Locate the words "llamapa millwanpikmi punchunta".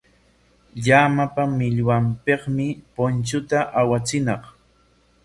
0.83-3.59